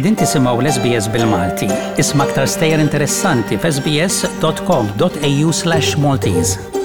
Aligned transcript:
Edin 0.00 0.14
tisimaw 0.16 0.56
l-SBS 0.64 1.10
bil-Malti. 1.12 1.66
Isma 2.00 2.24
ktar 2.30 2.48
stejer 2.48 2.80
interessanti 2.80 3.58
f'sbs.com.au 3.60 5.52
slash 5.52 5.92
Maltese. 6.00 6.79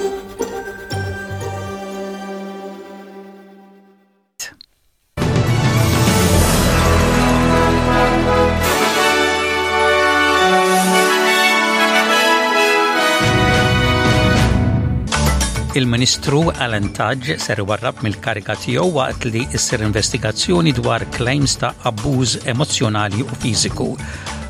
Il-Ministru 15.76 16.50
Alan 16.56 16.88
Taj 16.88 17.34
ser 17.36 17.60
warrab 17.68 17.98
mill-kariga 18.00 18.54
tiegħu 18.56 18.86
waqt 18.96 19.26
li 19.28 19.42
issir 19.58 19.82
investigazzjoni 19.84 20.72
dwar 20.78 21.04
claims 21.12 21.52
ta' 21.60 21.74
abbuż 21.90 22.38
emozjonali 22.52 23.20
u 23.20 23.36
fiżiku. 23.42 23.90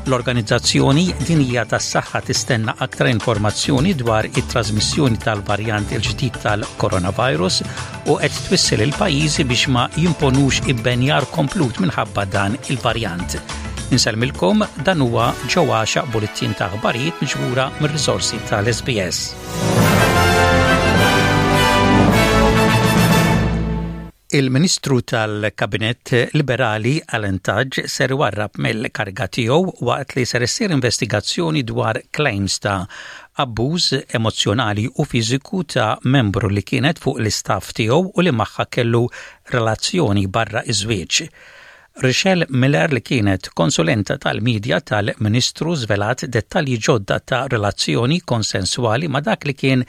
L-organizzazzjoni 0.07 1.03
dinija 1.27 1.65
tas 1.67 1.89
saħħa 1.97 2.21
tistenna 2.29 2.77
aktar 2.85 3.11
informazzjoni 3.11 3.91
dwar 3.99 4.29
it-trasmissjoni 4.29 5.19
tal-varjant 5.27 5.91
il-ġdid 5.99 6.39
tal-coronavirus 6.45 7.59
u 8.07 8.15
qed 8.23 8.39
twissel 8.47 8.87
il-pajjiżi 8.87 9.47
biex 9.51 9.67
ma 9.75 9.89
jimponux 9.99 10.63
ibbenjar 10.71 11.27
komplut 11.35 11.83
minħabba 11.83 12.23
dan 12.39 12.55
il-varjant. 12.71 13.35
Nisalmilkom 13.91 14.63
dan 14.87 15.03
huwa 15.03 15.33
ġewwa 15.51 15.83
bulittin 16.15 16.55
ta' 16.55 16.71
aħbarijiet 16.71 17.19
miġbura 17.25 17.67
mir-risorsi 17.83 18.39
tal-SBS. 18.47 20.05
Il-Ministru 24.35 24.99
tal-Kabinet 25.07 26.11
Liberali 26.35 26.97
għal-Intaġ 26.99 27.77
ser 27.93 28.11
warrab 28.19 28.57
mill-karga 28.59 29.27
tiegħu 29.37 29.85
waqt 29.87 30.17
li 30.17 30.25
ser 30.27 30.43
issir 30.47 30.73
investigazzjoni 30.75 31.63
dwar 31.69 32.01
claims 32.11 32.57
ta' 32.59 32.75
abbuż 33.45 33.87
emozjonali 34.19 34.85
u 34.99 35.05
fiżiku 35.07 35.63
ta' 35.75 35.87
membru 36.17 36.49
li 36.51 36.65
kienet 36.73 36.99
fuq 36.99 37.21
l-istaff 37.23 37.71
tiegħu 37.79 38.01
u 38.17 38.27
li 38.27 38.35
magħha 38.43 38.67
kellu 38.67 39.05
relazzjoni 39.55 40.25
barra 40.27 40.65
iż-żwieġ. 40.75 41.23
Richelle 42.03 42.45
Miller 42.53 42.91
li 42.93 42.99
kienet 43.01 43.47
konsulenta 43.57 44.19
tal-medja 44.21 44.77
tal-Ministru 44.85 45.73
zvelat 45.81 46.27
dettalji 46.29 46.75
ġodda 46.85 47.15
ta' 47.25 47.39
relazzjoni 47.49 48.19
konsensuali 48.31 49.07
ma' 49.09 49.21
dak 49.25 49.47
li 49.49 49.55
kien 49.57 49.81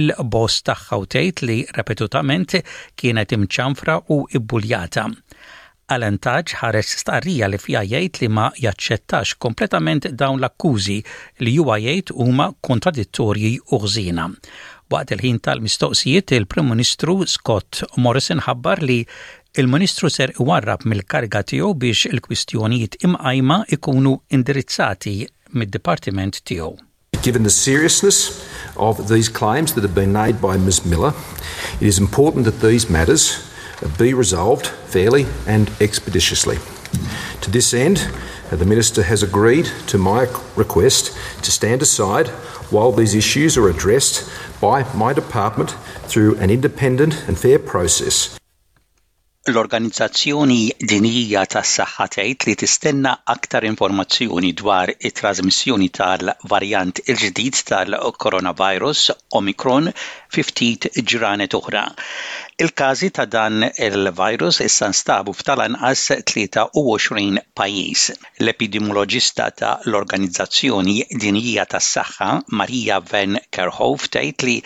il-boss 0.00 0.60
tagħha 0.68 0.98
tgħid 1.16 1.40
li 1.48 1.56
repetutament 1.74 2.54
kienet 2.94 3.34
imċanfra 3.34 3.96
u 4.14 4.20
ibbuljata. 4.38 5.08
Alan 5.90 6.18
Taj 6.22 6.54
ħares 6.62 6.92
starrija 7.02 7.48
li 7.50 7.58
fija 7.62 7.82
jgħid 7.82 8.20
li 8.22 8.28
ma 8.38 8.44
jaċċettax 8.62 9.34
kompletament 9.42 10.06
dawn 10.14 10.38
l-akkużi 10.38 11.00
li 11.42 11.56
huwa 11.62 11.80
jgħid 11.82 12.12
huma 12.14 12.52
kontradittorji 12.60 13.56
u 13.74 13.82
Waqt 14.86 15.10
il-ħin 15.16 15.40
tal-mistoqsijiet 15.42 16.30
il-Prim 16.36 16.68
Ministru 16.70 17.24
Scott 17.26 17.80
Morrison 17.98 18.38
ħabbar 18.44 18.84
li 18.86 19.00
il-Ministru 19.56 20.08
ser 20.12 20.32
iwarrab 20.36 20.82
karga 21.12 21.40
tiegħu 21.48 21.68
biex 21.80 22.06
il-kwistjonijiet 22.12 22.96
imqajma 23.06 23.56
ikunu 23.72 24.16
indirizzati 24.36 25.26
mid-dipartiment 25.54 26.42
tiegħu. 26.46 26.74
Given 27.22 27.42
the 27.44 27.50
seriousness 27.54 28.44
of 28.76 29.08
these 29.08 29.30
claims 29.30 29.72
that 29.72 29.82
have 29.82 29.94
been 29.94 30.12
made 30.12 30.40
by 30.42 30.58
Ms 30.58 30.84
Miller, 30.84 31.14
it 31.80 31.86
is 31.86 31.98
important 31.98 32.44
that 32.44 32.60
these 32.60 32.90
matters 32.90 33.48
be 33.98 34.12
resolved 34.12 34.66
fairly 34.92 35.26
and 35.46 35.70
expeditiously. 35.80 36.58
To 37.40 37.50
this 37.50 37.72
end, 37.72 38.06
the 38.50 38.64
Minister 38.66 39.02
has 39.02 39.22
agreed 39.22 39.68
to 39.88 39.96
my 39.98 40.26
request 40.54 41.16
to 41.42 41.50
stand 41.50 41.80
aside 41.82 42.28
while 42.70 42.92
these 42.92 43.14
issues 43.14 43.56
are 43.56 43.68
addressed 43.68 44.28
by 44.60 44.84
my 44.94 45.12
department 45.14 45.74
through 46.08 46.36
an 46.36 46.50
independent 46.50 47.24
and 47.26 47.38
fair 47.38 47.58
process. 47.58 48.38
L-Organizzazzjoni 49.50 50.62
Dinija 50.92 51.42
tas-Saħħa 51.54 52.06
tgħid 52.14 52.46
li 52.48 52.54
tistenna 52.62 53.12
aktar 53.34 53.66
informazzjoni 53.68 54.50
dwar 54.60 54.90
it-trasmissjoni 54.94 55.86
tal-varjant 55.98 57.02
il-ġdid 57.06 57.60
tal-coronavirus 57.70 59.04
Omicron 59.42 59.92
fi 59.94 60.46
ftit 60.50 60.90
ġranet 61.14 61.54
oħra. 61.60 61.84
Il-każi 62.58 63.10
ta' 63.10 63.26
dan 63.28 63.66
il-virus 63.76 64.60
issa 64.64 64.88
stabu 65.00 65.32
f'talan 65.36 65.74
anqas 65.76 66.12
23 66.24 67.42
pajjiż. 67.58 68.02
L-epidemioloġista 68.44 69.50
ta' 69.58 69.74
l-Organizzazzjoni 69.84 70.94
Dinjija 71.20 71.66
tas-Saħħa 71.68 72.30
Marija 72.60 73.02
Van 73.10 73.36
Kerhoff 73.52 74.08
tajt 74.16 74.46
li 74.48 74.56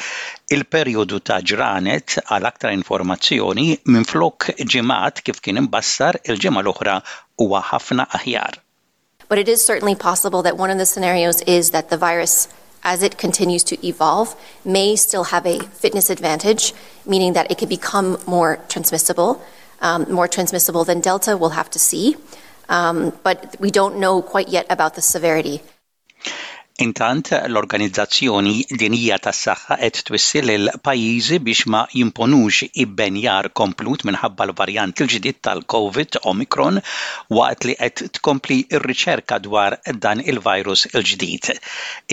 il-perjodu 0.55 1.19
ta' 1.27 1.41
ġranet 1.43 2.21
għal 2.31 2.47
aktar 2.53 2.71
informazzjoni 2.79 3.67
minn 3.91 4.07
flok 4.07 4.53
ġimgħat 4.63 5.25
kif 5.27 5.43
kien 5.49 5.59
imbassar 5.65 6.21
il-ġimgħa 6.23 6.63
l-oħra 6.63 6.97
huwa 7.43 7.65
ħafna 7.73 8.07
aħjar. 8.21 8.55
But 9.29 9.39
it 9.43 9.49
is 9.49 9.65
certainly 9.67 9.97
possible 9.97 10.43
that 10.43 10.57
one 10.57 10.71
of 10.71 10.79
the 10.79 10.87
scenarios 10.87 11.43
is 11.43 11.71
that 11.71 11.91
the 11.91 11.97
virus 11.97 12.47
as 12.83 13.03
it 13.03 13.19
continues 13.19 13.65
to 13.65 13.87
evolve, 13.87 14.35
may 14.65 14.97
still 14.97 15.25
have 15.25 15.47
a 15.47 15.59
fitness 15.61 16.11
advantage, 16.11 16.73
meaning 17.07 17.33
that 17.35 17.51
it 17.51 17.59
could 17.59 17.69
become 17.69 18.19
more 18.27 18.59
transmissible. 18.69 19.43
Um, 19.83 20.13
more 20.13 20.29
transmissible 20.29 20.85
than 20.85 21.01
Delta, 21.01 21.37
we'll 21.39 21.51
have 21.51 21.71
to 21.71 21.79
see. 21.79 22.17
Um, 22.69 23.13
but 23.23 23.57
we 23.61 23.71
don't 23.71 23.97
know 23.99 24.21
quite 24.23 24.49
yet 24.49 24.67
about 24.69 24.95
the 24.95 25.01
severity. 25.03 25.63
Intant 26.81 27.29
l-Organizzazzjoni 27.47 28.63
Dinija 28.81 29.19
tas-Saħħa 29.25 29.77
qed 29.83 29.99
twissil 30.11 30.51
il 30.55 30.71
pajjiżi 30.87 31.39
biex 31.49 31.67
ma 31.73 31.81
jimponux 31.95 32.63
ibbenjar 32.85 33.51
komplut 33.61 34.07
minħabba 34.09 34.47
l-varjant 34.49 35.03
il-ġdid 35.05 35.41
tal-COVID 35.49 36.17
Omicron 36.33 36.79
waqt 37.39 37.67
li 37.69 37.75
qed 37.83 38.03
tkompli 38.19 38.57
r-riċerka 38.79 39.39
dwar 39.49 39.77
dan 40.07 40.23
il-virus 40.25 40.87
il-ġdid. 40.95 41.51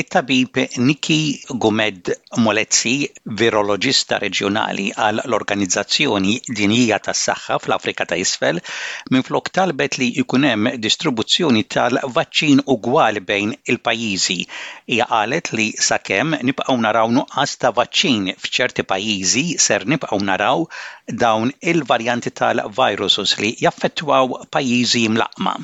It-tabib 0.04 0.60
Niki 0.90 1.20
Gumed 1.68 2.12
Molezzi, 2.44 2.96
viroloġista 3.44 4.20
reġjonali 4.26 4.90
għal 5.08 5.24
l-Organizzazzjoni 5.30 6.36
Dinija 6.52 7.00
tas-Saħħa 7.08 7.62
fl-Afrika 7.64 8.10
ta' 8.12 8.20
Isfel, 8.26 8.60
minflok 9.16 9.48
talbet 9.62 9.98
li 10.04 10.12
jkun 10.26 10.50
hemm 10.52 10.74
distribuzzjoni 10.90 11.64
tal-vaċċin 11.78 12.66
ugwali 12.78 13.24
bejn 13.32 13.56
il-pajjiżi 13.64 14.42
Hija 14.92 15.06
qalet 15.14 15.50
li 15.58 15.66
sakemm 15.88 16.32
nibqgħu 16.50 16.76
naraw 16.86 17.12
nuqqas 17.18 17.54
ta' 17.64 17.72
vaċċin 17.80 18.30
f'ċerti 18.46 18.86
pajjiżi 18.94 19.44
ser 19.66 19.86
nibqgħu 19.94 20.20
naraw 20.30 20.64
dawn 21.26 21.54
il-varjanti 21.74 22.32
tal 22.42 22.64
virus 22.80 23.20
li 23.44 23.52
jaffettwaw 23.64 24.36
pajjiżi 24.58 25.04
mlaqma. 25.18 25.56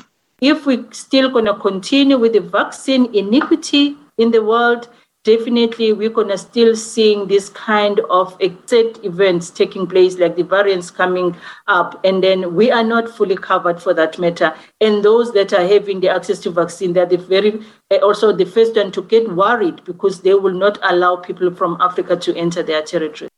If 0.52 0.66
we 0.70 0.74
still 1.04 1.28
gonna 1.38 1.54
continue 1.68 2.18
with 2.26 2.34
the 2.40 2.44
vaccine 2.58 3.04
iniquity 3.24 3.84
in 4.18 4.30
the 4.36 4.42
world, 4.52 4.88
definitely 5.24 5.90
we're 5.92 6.10
going 6.10 6.28
to 6.28 6.36
still 6.38 6.76
seeing 6.76 7.26
this 7.28 7.48
kind 7.48 7.98
of 8.10 8.36
exit 8.40 9.02
events 9.04 9.48
taking 9.50 9.86
place 9.86 10.18
like 10.18 10.36
the 10.36 10.42
variants 10.42 10.90
coming 10.90 11.34
up 11.66 11.98
and 12.04 12.22
then 12.22 12.54
we 12.54 12.70
are 12.70 12.84
not 12.84 13.08
fully 13.08 13.34
covered 13.34 13.80
for 13.82 13.94
that 13.94 14.18
matter 14.18 14.54
and 14.82 15.02
those 15.02 15.32
that 15.32 15.50
are 15.54 15.66
having 15.66 15.98
the 16.00 16.08
access 16.08 16.38
to 16.38 16.50
vaccine 16.50 16.92
they're 16.92 17.06
the 17.06 17.16
very 17.16 17.58
eh, 17.90 17.96
also 18.00 18.32
the 18.36 18.44
first 18.44 18.76
one 18.76 18.92
to 18.92 19.02
get 19.04 19.26
worried 19.34 19.82
because 19.84 20.20
they 20.20 20.34
will 20.34 20.52
not 20.52 20.78
allow 20.82 21.16
people 21.16 21.52
from 21.54 21.78
africa 21.80 22.14
to 22.14 22.36
enter 22.36 22.62
their 22.62 22.82
territory 22.82 23.30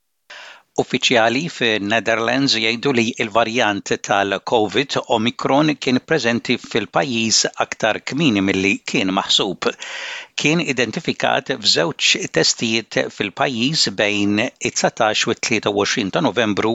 Uffiċjali 0.83 1.41
fin-Netherlands 1.49 2.55
jgħidu 2.61 2.91
li 2.99 3.03
l-varjant 3.25 3.95
tal-COVID 4.09 4.97
Omicron 5.17 5.71
kien 5.81 6.03
preżenti 6.05 6.59
fil-pajjiż 6.61 7.39
aktar 7.65 8.03
kmini 8.05 8.43
milli 8.45 8.75
kien 8.91 9.09
maħsub. 9.17 9.71
Kien 10.37 10.61
identifikat 10.61 11.55
f'żewġ 11.55 12.11
testijiet 12.39 12.99
fil-pajjiż 13.09 13.87
bejn 14.01 14.43
it-19 14.51 15.25
u 15.33 15.37
23 15.49 16.13
ta' 16.19 16.23
Novembru 16.29 16.75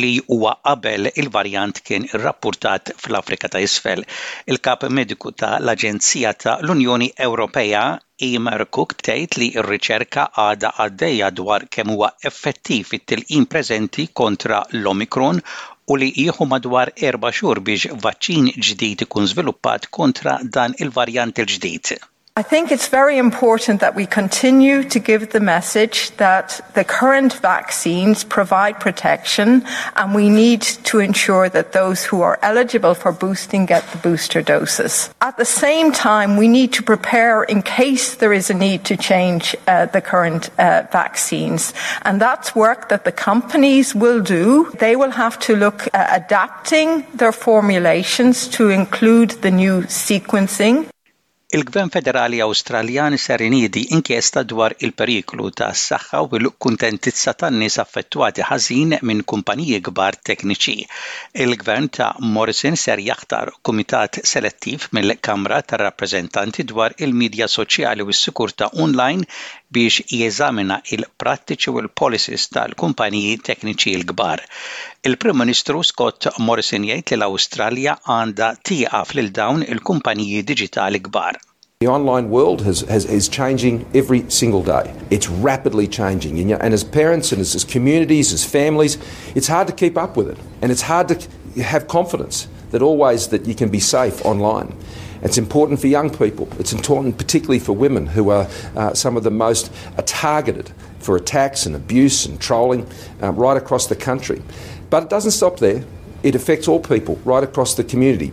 li 0.00 0.10
huwa 0.26 0.56
qabel 0.66 1.12
il-varjant 1.14 1.78
kien 1.86 2.08
irrappurtat 2.10 2.96
fl-Afrika 2.98 3.46
ta' 3.54 3.62
isfel. 3.62 4.02
Il-kap 4.50 4.88
mediku 4.98 5.30
ta' 5.38 5.60
l-Aġenzija 5.62 6.34
ta' 6.42 6.58
l-Unjoni 6.64 7.12
Ewropea 7.28 7.86
Amy 8.24 8.64
Cook 8.74 8.92
tgħid 9.06 9.36
li 9.40 9.46
r-riċerka 9.62 10.22
għadha 10.42 10.70
għaddejja 10.84 11.26
dwar 11.40 11.66
kemm 11.76 11.92
huwa 11.96 12.08
effettiv 12.30 12.94
it-tilqim 12.98 13.44
preżenti 13.56 14.06
kontra 14.22 14.62
l-Omicron 14.78 15.42
u 15.92 15.98
li 16.04 16.08
jieħu 16.24 16.48
madwar 16.54 16.94
erba' 17.12 17.34
xhur 17.40 17.60
biex 17.70 17.94
vaċċin 18.08 18.50
ġdid 18.70 19.06
ikun 19.08 19.28
żviluppat 19.36 19.90
kontra 20.00 20.38
dan 20.58 20.80
il-varjant 20.86 21.44
il-ġdid. 21.46 21.94
I 22.38 22.42
think 22.42 22.70
it's 22.70 22.88
very 22.88 23.16
important 23.16 23.80
that 23.80 23.94
we 23.94 24.04
continue 24.04 24.84
to 24.92 24.98
give 24.98 25.32
the 25.32 25.40
message 25.40 26.10
that 26.18 26.60
the 26.74 26.84
current 26.84 27.32
vaccines 27.32 28.24
provide 28.24 28.78
protection 28.78 29.64
and 29.96 30.14
we 30.14 30.28
need 30.28 30.60
to 30.92 30.98
ensure 30.98 31.48
that 31.48 31.72
those 31.72 32.04
who 32.04 32.20
are 32.20 32.38
eligible 32.42 32.92
for 32.92 33.10
boosting 33.10 33.64
get 33.64 33.88
the 33.90 33.96
booster 33.96 34.42
doses. 34.42 35.08
At 35.22 35.38
the 35.38 35.46
same 35.46 35.92
time, 35.92 36.36
we 36.36 36.46
need 36.46 36.74
to 36.74 36.82
prepare 36.82 37.42
in 37.44 37.62
case 37.62 38.16
there 38.16 38.34
is 38.34 38.50
a 38.50 38.54
need 38.68 38.84
to 38.84 38.98
change 38.98 39.56
uh, 39.66 39.86
the 39.86 40.02
current 40.02 40.50
uh, 40.58 40.82
vaccines. 40.92 41.72
And 42.02 42.20
that's 42.20 42.54
work 42.54 42.90
that 42.90 43.06
the 43.06 43.12
companies 43.12 43.94
will 43.94 44.20
do. 44.20 44.70
They 44.78 44.94
will 44.94 45.12
have 45.12 45.38
to 45.48 45.56
look 45.56 45.88
at 45.94 46.26
adapting 46.26 47.06
their 47.14 47.32
formulations 47.32 48.46
to 48.60 48.68
include 48.68 49.30
the 49.40 49.50
new 49.50 49.84
sequencing. 49.88 50.90
Il-Gvern 51.54 51.90
Federali 51.94 52.38
Awstraljan 52.44 53.14
ser 53.24 53.40
inidi 53.44 53.80
inkjesta 53.96 54.42
dwar 54.52 54.72
il-periklu 54.86 55.50
ta' 55.58 55.68
s-saħħa 55.78 56.22
u 56.26 56.38
l-kuntentizza 56.40 57.34
tan-nies 57.42 57.76
affettwati 57.82 58.42
ħażin 58.48 58.96
minn 59.10 59.22
kumpaniji 59.32 59.78
kbar 59.88 60.18
tekniċi. 60.30 60.74
Il-Gvern 61.44 61.86
ta' 61.98 62.08
Morrison 62.38 62.78
ser 62.82 63.04
jaħtar 63.10 63.52
kumitat 63.68 64.18
selettiv 64.32 64.88
mill-Kamra 64.98 65.60
tar-Rappreżentanti 65.70 66.66
dwar 66.74 66.98
il 66.98 67.14
midja 67.22 67.46
soċjali 67.54 68.02
u 68.08 68.10
s-sikurta 68.16 68.72
online 68.86 69.22
biex 69.76 70.02
jeżamina 70.18 70.80
il-prattiċi 70.98 71.76
u 71.76 71.84
l-policies 71.84 72.50
tal-kumpaniji 72.58 73.38
tekniċi 73.52 73.94
l-kbar. 74.00 74.42
Il-Prim 75.06 75.36
Ministru 75.38 75.84
Scott 75.86 76.24
Morrison 76.42 76.82
jgħid 76.82 77.12
li 77.12 77.14
l-Awstralja 77.20 77.92
għandha 78.10 78.46
tieqaf 78.66 79.12
lil 79.14 79.28
dawn 79.30 79.60
il-kumpaniji 79.62 80.40
diġitali 80.48 80.98
kbar. 81.04 81.38
The 81.84 81.92
online 81.92 82.26
world 82.32 82.64
has, 82.66 82.80
has, 82.90 83.04
is 83.06 83.28
changing 83.28 83.86
every 84.00 84.24
single 84.26 84.64
day. 84.66 84.90
It's 85.10 85.28
rapidly 85.28 85.86
changing. 85.86 86.40
And, 86.40 86.50
and 86.60 86.74
as 86.74 86.82
parents 86.82 87.30
and 87.30 87.40
as, 87.40 87.54
as 87.54 87.62
communities, 87.62 88.32
as 88.32 88.44
families, 88.44 88.98
it's 89.36 89.46
hard 89.46 89.68
to 89.68 89.72
keep 89.72 89.96
up 89.96 90.16
with 90.16 90.28
it. 90.28 90.38
And 90.60 90.72
it's 90.72 90.82
hard 90.82 91.06
to 91.10 91.62
have 91.62 91.86
confidence 91.86 92.48
that 92.72 92.82
always 92.82 93.28
that 93.28 93.46
you 93.46 93.54
can 93.54 93.68
be 93.68 93.78
safe 93.78 94.24
online. 94.24 94.74
It's 95.22 95.38
important 95.38 95.80
for 95.80 95.86
young 95.86 96.10
people. 96.10 96.48
It's 96.58 96.72
important 96.72 97.16
particularly 97.16 97.60
for 97.60 97.74
women 97.74 98.06
who 98.08 98.30
are 98.30 98.48
uh, 98.74 98.92
some 98.94 99.16
of 99.16 99.22
the 99.22 99.30
most 99.30 99.70
uh, 99.96 100.02
targeted 100.04 100.72
for 100.98 101.14
attacks 101.16 101.64
and 101.66 101.76
abuse 101.76 102.26
and 102.26 102.40
trolling 102.40 102.84
uh, 103.22 103.30
right 103.30 103.56
across 103.56 103.86
the 103.86 103.94
country. 103.94 104.42
But 104.88 105.04
it 105.04 105.10
doesn't 105.10 105.32
stop 105.32 105.56
there. 105.58 105.84
It 106.22 106.36
affects 106.36 106.68
all 106.68 106.78
people 106.80 107.16
right 107.24 107.42
across 107.42 107.74
the 107.74 107.82
community. 107.92 108.28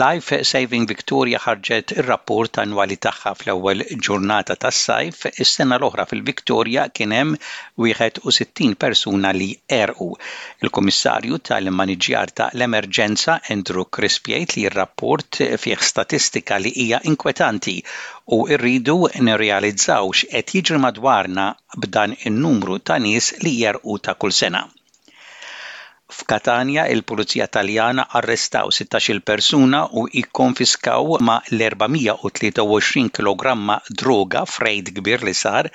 Life 0.00 0.30
Saving 0.50 0.86
Victoria 0.90 1.38
ħarġet 1.44 1.92
ir-rapport 2.00 2.58
annwali 2.62 2.96
tagħha 3.06 3.32
fl-ewwel 3.38 3.84
ġurnata 4.06 4.56
tas-sajf, 4.64 5.26
is-sena 5.44 5.76
l-oħra 5.78 6.06
fil 6.12 6.22
viktoria 6.30 6.86
kien 6.98 7.12
hemm 7.18 7.36
61 7.84 8.74
persuna 8.86 9.32
li 9.36 9.48
erqu. 9.78 10.08
Il-Kummissarju 10.66 11.40
tal-Maniġjar 11.50 12.34
ta' 12.40 12.50
l-Emerġenza 12.56 13.38
Andrew 13.56 13.86
Crispiet 13.98 14.56
li 14.58 14.66
r-rapport 14.72 15.40
fih 15.66 15.80
statistika 15.92 16.58
li 16.64 16.74
hija 16.86 17.02
inkwetanti 17.12 17.76
u 18.38 18.42
rridu 18.64 18.98
nirrealizzawx 19.28 20.26
qed 20.34 20.56
jiġri 20.58 20.82
madwarna 20.88 21.46
b'dan 21.84 22.18
in-numru 22.32 22.80
ta' 22.90 22.98
nies 23.08 23.30
li 23.46 23.54
jerqu 23.60 24.00
ta' 24.08 24.16
kull 24.24 24.40
sena. 24.44 24.66
F'Katania 26.12 26.82
il-Pulizija 26.92 27.46
Taljana 27.56 28.04
arrestaw 28.18 28.68
16-il 28.78 29.22
persuna 29.30 29.78
u 30.00 30.02
ikkonfiskaw 30.20 31.14
ma 31.28 31.38
l-423 31.56 33.04
kg 33.18 33.46
droga 34.02 34.42
frejt 34.54 34.90
kbir 34.98 35.24
li 35.24 35.32
sar 35.42 35.68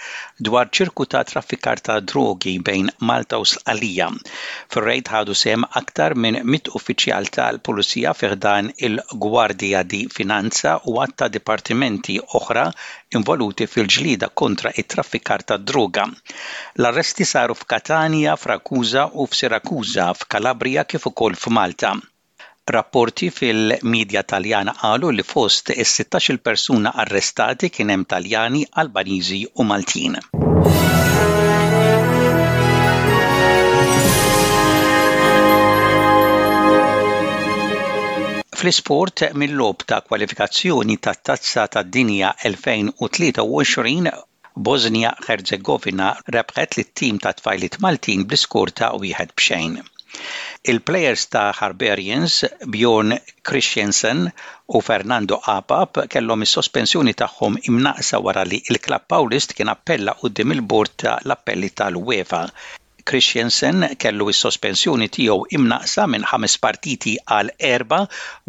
dwar 0.49 0.69
ċirku 0.69 1.07
ta' 1.13 1.23
traffikar 1.31 1.81
ta' 1.89 1.95
drogi 2.11 2.53
bejn 2.69 2.91
Malta 3.09 3.39
u 3.41 3.47
Sqalija. 3.53 4.11
Fir-rejt 4.75 5.09
ħadu 5.15 5.37
sem 5.41 5.65
aktar 5.81 6.13
minn 6.15 6.43
mit 6.53 6.69
uffiċjal 6.77 7.33
tal-Pulizija 7.39 8.13
fiħdan 8.21 8.69
il-Gwardija 8.89 9.81
di 9.95 10.03
Finanza 10.19 10.75
u 10.91 10.99
għatta 11.01 11.31
dipartimenti 11.37 12.19
oħra 12.41 12.67
involuti 13.17 13.65
fil-ġlida 13.73 14.29
kontra 14.43 14.71
it-traffikar 14.77 15.47
ta' 15.49 15.57
droga. 15.73 16.05
L-arresti 16.77 17.25
saru 17.25 17.55
f'Katania, 17.57 18.37
f'Rakuza 18.37 19.07
u 19.15 19.25
f'Sirakuza 19.31 20.11
f'Kalabria 20.29 20.83
kif 20.91 21.05
ukoll 21.07 21.35
f'Malta. 21.41 21.89
Rapporti 22.75 23.27
fil-medja 23.35 24.23
Taljana 24.31 24.73
qalu 24.79 25.11
li 25.17 25.23
fost 25.33 25.69
is-16 25.83 26.39
persuna 26.47 26.89
arrestati 27.03 27.69
kien 27.77 27.93
hemm 27.93 28.03
Taljani, 28.13 28.65
Albaniżi 28.83 29.39
u 29.63 29.67
Maltin. 29.69 30.17
Fl-isport 38.59 39.23
mill-lob 39.43 39.87
ta' 39.91 40.01
kwalifikazzjoni 40.09 40.99
ta' 41.05 41.15
tazza 41.29 41.67
ta' 41.73 41.83
dinja 41.95 42.29
2023 42.43 44.15
Bosnia 44.71 45.11
Herzegovina 45.27 46.11
rebħet 46.37 46.77
li 46.77 46.83
t-tim 46.89 47.23
ta' 47.25 47.35
tfajlit 47.41 47.79
Maltin 47.87 48.27
bl-iskur 48.27 48.75
ta' 48.81 48.97
wieħed 49.05 49.35
b'xejn. 49.39 49.77
Il-plejers 50.71 51.23
ta' 51.31 51.49
Harberians 51.63 52.35
Bjorn 52.73 53.09
Christiansen 53.49 54.19
u 54.77 54.81
Fernando 54.89 55.39
Apap 55.53 55.99
kellhom 56.13 56.45
is-sospensjoni 56.45 57.15
tagħhom 57.23 57.57
imnaqsa 57.71 58.21
wara 58.27 58.45
li 58.51 58.59
il 58.71 58.79
klapp 58.85 59.09
Paulist 59.15 59.55
kien 59.57 59.73
appella 59.73 60.15
quddiem 60.21 60.55
il-bord 60.57 60.95
ta' 61.03 61.17
l-appelli 61.27 61.71
tal-UEFA. 61.81 62.41
Christiansen 63.11 63.85
kellu 64.05 64.29
is-sospensjoni 64.35 65.11
tiegħu 65.19 65.47
imnaqsa 65.59 66.07
minn 66.13 66.29
ħames 66.33 66.57
partiti 66.69 67.17
għal 67.39 67.53
erba' 67.73 68.01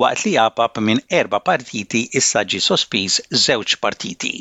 waqt 0.04 0.28
li 0.28 0.37
Apap 0.46 0.84
minn 0.90 1.02
erba' 1.22 1.43
partiti 1.52 2.04
issa 2.22 2.46
ġi 2.54 2.62
sospiż 2.72 3.20
żewġ 3.49 3.81
partiti. 3.88 4.34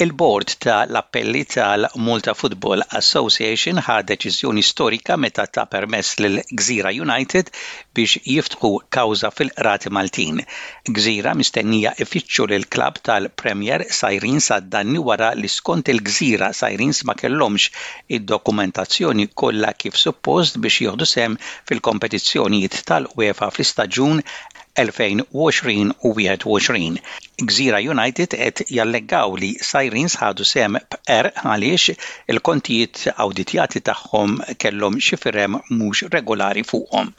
Il-Bord 0.00 0.58
tal-Appelli 0.58 1.44
tal 1.44 1.84
multa 2.06 2.30
Football 2.40 2.84
Association 3.00 3.80
ħa 3.82 3.96
deċiżjoni 4.06 4.62
storika 4.62 5.16
meta 5.18 5.42
ta' 5.50 5.64
permess 5.72 6.12
l 6.22 6.44
Gżira 6.60 6.92
United 6.94 7.50
biex 7.98 8.20
jiftħu 8.34 8.70
kawża 8.94 9.32
fil-qrati 9.34 9.90
Maltin. 9.96 10.38
Gżira 10.94 11.32
mistennija 11.40 11.96
ifittxu 12.04 12.46
l 12.58 12.68
klab 12.76 13.00
tal-Premier 13.08 13.88
Sajrin 13.98 14.38
għad-danni 14.38 15.02
wara 15.08 15.32
li 15.34 15.50
skont 15.50 15.90
il-Gżira 15.90 16.52
Sajrin 16.54 16.94
ma 17.10 17.18
kellhomx 17.18 17.66
id-dokumentazzjoni 18.20 19.26
kollha 19.34 19.74
kif 19.82 19.98
suppost 19.98 20.62
biex 20.62 20.84
jieħdu 20.86 21.10
sem 21.16 21.34
fil-kompetizzjonijiet 21.72 22.84
tal-UEFA 22.92 23.50
fl-istaġun 23.50 24.22
2020 24.86 25.90
u 26.02 26.12
21. 26.12 26.96
Gżira 27.42 27.78
United 27.80 28.28
et 28.38 28.62
jallegaw 28.70 29.34
li 29.40 29.50
Sirens 29.62 30.16
ħadu 30.20 30.46
sem 30.46 30.78
PR 30.92 31.32
għaliex 31.34 31.96
il-kontijiet 32.32 33.06
auditjati 33.16 33.82
tagħhom 33.90 34.38
kellhom 34.62 35.00
xi 35.02 35.18
firem 35.22 35.58
mhux 35.70 36.06
regolari 36.14 36.62
fuqhom. 36.64 37.12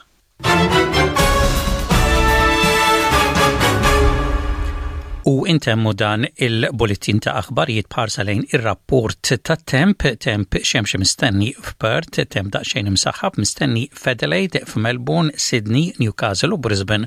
U 5.30 5.42
intemmu 5.46 5.92
dan 5.94 6.24
il-bulletin 6.46 7.18
ta' 7.22 7.34
aħbarijiet 7.42 7.90
parsa 7.94 8.24
lejn 8.24 8.40
ir-rapport 8.56 9.20
ta' 9.44 9.54
temp, 9.72 10.02
temp 10.18 10.56
xemx 10.70 10.96
mistenni 10.98 11.50
f'Perth, 11.54 12.22
temp 12.32 12.48
daqsxejn 12.54 12.88
imsaħħab 12.90 13.36
mistenni 13.38 13.84
f'Adelaide, 13.92 14.64
f'Melbourne, 14.66 15.36
Sydney, 15.36 15.92
Newcastle 16.00 16.56
u 16.56 16.58
Brisbane 16.58 17.06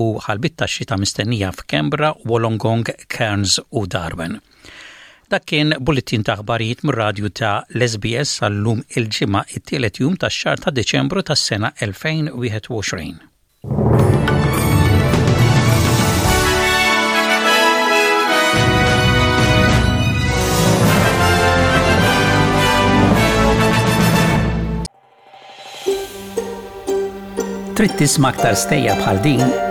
u 0.00 0.06
ħalbit 0.24 0.56
ta' 0.60 0.66
xita 0.68 0.96
mistennija 1.00 1.50
f'Kembra, 1.52 2.12
Wollongong, 2.28 2.92
Cairns 3.08 3.58
u 3.76 3.86
Darwin. 3.86 4.38
Dak 5.28 5.46
kien 5.48 5.74
bulletin 5.80 6.22
ta' 6.24 6.36
aħbarijiet 6.40 6.82
mir-radju 6.88 7.30
ta' 7.36 7.62
l-SBS 7.72 8.42
għallum 8.46 8.82
il-ġimgħa 8.96 9.44
it-tielet 9.58 10.00
jum 10.04 10.16
tax 10.20 10.40
xar 10.44 10.60
ta' 10.60 10.72
Deċembru 10.76 11.22
tas-sena 11.28 11.72
2021. 11.80 13.20
Trittis 27.72 28.18
maktar 28.20 28.52
aktar 28.52 28.58
stejja 28.62 28.94
bħal 29.00 29.18
din 29.24 29.70